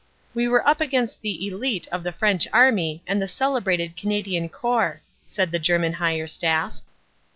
[0.33, 5.03] "We were up against the elite of the French Army and the celebrated Canadian Corps,"
[5.27, 6.81] said the German Higher Staff.